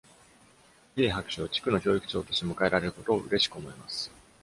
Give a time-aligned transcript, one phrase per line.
[0.95, 4.09] ケリー博士を地区の教育長として迎えられることを嬉しく思います。